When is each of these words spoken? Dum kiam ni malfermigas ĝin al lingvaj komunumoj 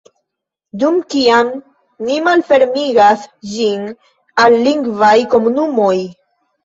Dum 0.83 0.95
kiam 1.13 1.51
ni 2.07 2.15
malfermigas 2.29 3.27
ĝin 3.51 3.87
al 4.45 4.57
lingvaj 4.69 5.15
komunumoj 5.35 5.97